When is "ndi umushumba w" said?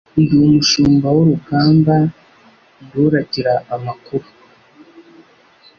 0.21-1.21